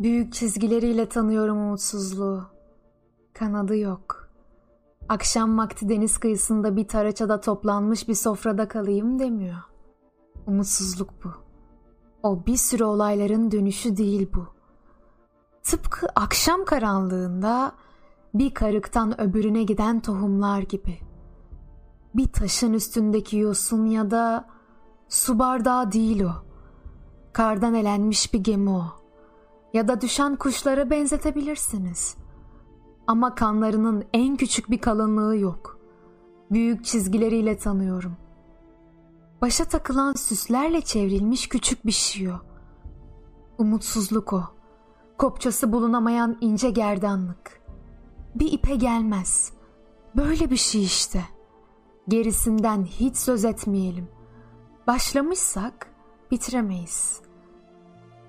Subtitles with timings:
[0.00, 2.46] Büyük çizgileriyle tanıyorum umutsuzluğu.
[3.32, 4.28] Kanadı yok.
[5.08, 9.56] Akşam vakti deniz kıyısında bir taraçada toplanmış bir sofrada kalayım demiyor.
[10.46, 11.30] Umutsuzluk bu.
[12.22, 14.46] O bir sürü olayların dönüşü değil bu.
[15.62, 17.72] Tıpkı akşam karanlığında
[18.34, 21.15] bir karıktan öbürüne giden tohumlar gibi.''
[22.16, 24.48] Bir taşın üstündeki yosun ya da
[25.08, 26.32] su bardağı değil o.
[27.32, 28.84] Kardan elenmiş bir gemi o.
[29.74, 32.16] Ya da düşen kuşlara benzetebilirsiniz.
[33.06, 35.78] Ama kanlarının en küçük bir kalınlığı yok.
[36.50, 38.16] Büyük çizgileriyle tanıyorum.
[39.42, 42.36] Başa takılan süslerle çevrilmiş küçük bir şey o.
[43.58, 44.44] Umutsuzluk o.
[45.18, 47.60] Kopçası bulunamayan ince gerdanlık.
[48.34, 49.52] Bir ipe gelmez.
[50.16, 51.35] Böyle bir şey işte.
[52.08, 54.08] Gerisinden hiç söz etmeyelim.
[54.86, 55.86] Başlamışsak
[56.30, 57.20] bitiremeyiz.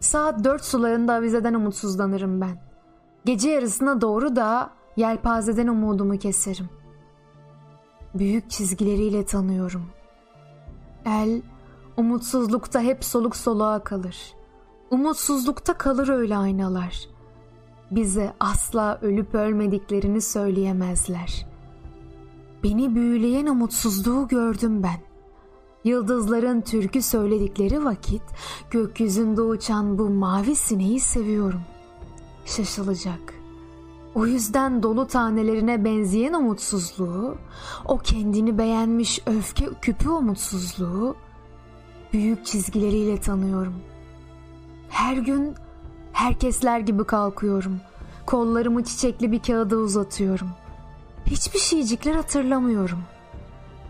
[0.00, 2.62] Saat dört sularında avizeden umutsuzlanırım ben.
[3.24, 6.68] Gece yarısına doğru da yelpazeden umudumu keserim.
[8.14, 9.86] Büyük çizgileriyle tanıyorum.
[11.04, 11.42] El
[11.96, 14.34] umutsuzlukta hep soluk soluğa kalır.
[14.90, 17.08] Umutsuzlukta kalır öyle aynalar.
[17.90, 21.51] Bize asla ölüp ölmediklerini söyleyemezler.
[22.64, 25.00] Beni büyüleyen umutsuzluğu gördüm ben.
[25.84, 28.22] Yıldızların türkü söyledikleri vakit
[28.70, 31.60] gökyüzünde uçan bu mavi sineği seviyorum.
[32.44, 33.34] Şaşılacak.
[34.14, 37.36] O yüzden dolu tanelerine benzeyen umutsuzluğu,
[37.84, 41.16] o kendini beğenmiş öfke küpü umutsuzluğu
[42.12, 43.74] büyük çizgileriyle tanıyorum.
[44.88, 45.54] Her gün
[46.12, 47.80] herkesler gibi kalkıyorum.
[48.26, 50.48] Kollarımı çiçekli bir kağıda uzatıyorum.
[51.32, 52.98] Hiçbir şeycikler hatırlamıyorum.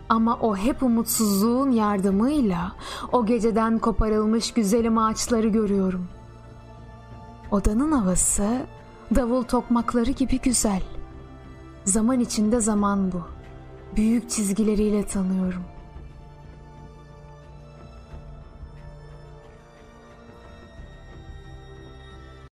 [0.09, 2.75] Ama o hep umutsuzluğun yardımıyla
[3.11, 6.07] o geceden koparılmış güzelim ağaçları görüyorum.
[7.51, 8.65] Odanın havası
[9.15, 10.81] davul tokmakları gibi güzel.
[11.85, 13.21] Zaman içinde zaman bu.
[13.95, 15.63] Büyük çizgileriyle tanıyorum.